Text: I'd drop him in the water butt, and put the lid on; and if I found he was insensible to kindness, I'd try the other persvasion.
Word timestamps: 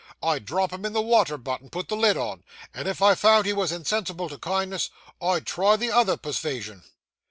I'd 0.23 0.45
drop 0.45 0.73
him 0.73 0.83
in 0.83 0.93
the 0.93 1.01
water 1.03 1.37
butt, 1.37 1.61
and 1.61 1.71
put 1.71 1.87
the 1.87 1.95
lid 1.95 2.17
on; 2.17 2.43
and 2.73 2.87
if 2.87 3.03
I 3.03 3.13
found 3.13 3.45
he 3.45 3.53
was 3.53 3.71
insensible 3.71 4.29
to 4.29 4.39
kindness, 4.39 4.89
I'd 5.21 5.45
try 5.45 5.75
the 5.75 5.91
other 5.91 6.17
persvasion. 6.17 6.81